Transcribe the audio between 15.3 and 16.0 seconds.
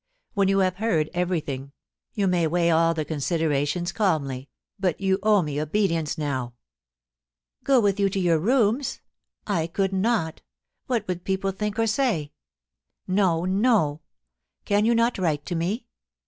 to me?